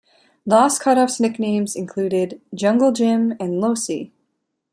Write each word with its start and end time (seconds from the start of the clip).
Loscutoff's 0.49 1.19
nicknames 1.19 1.75
included 1.75 2.41
"Jungle 2.55 2.91
Jim" 2.91 3.33
and 3.39 3.61
"Loscy". 3.61 4.09